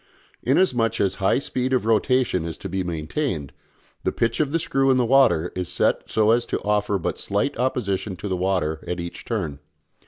Inasmuch 0.41 0.99
as 0.99 1.13
a 1.13 1.17
high 1.19 1.37
speed 1.37 1.73
of 1.73 1.85
rotation 1.85 2.43
is 2.43 2.57
to 2.57 2.67
be 2.67 2.83
maintained, 2.83 3.53
the 4.03 4.11
pitch 4.11 4.39
of 4.39 4.51
the 4.51 4.57
screw 4.57 4.89
in 4.89 4.97
the 4.97 5.05
water 5.05 5.51
is 5.55 5.69
set 5.69 6.09
so 6.09 6.31
as 6.31 6.47
to 6.47 6.59
offer 6.63 6.97
but 6.97 7.19
slight 7.19 7.55
opposition 7.57 8.15
to 8.15 8.27
the 8.27 8.35
water 8.35 8.83
at 8.87 8.99
each 8.99 9.23
turn. 9.25 9.59